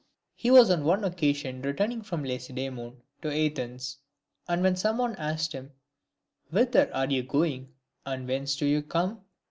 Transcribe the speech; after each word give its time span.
He 0.33 0.49
was 0.49 0.71
on 0.71 0.83
one 0.83 1.03
occasion 1.03 1.61
returning 1.61 2.01
from 2.01 2.23
Lacedaemon 2.23 3.03
to 3.21 3.29
Athens; 3.31 3.99
and 4.47 4.63
when 4.63 4.75
some 4.75 4.97
one 4.97 5.15
asked 5.17 5.51
him," 5.53 5.73
Whither 6.49 6.91
are 6.91 7.05
you 7.07 7.21
going, 7.21 7.75
and 8.03 8.27
whence 8.27 8.55
do 8.55 8.65
you 8.65 8.81
come?" 8.81 9.21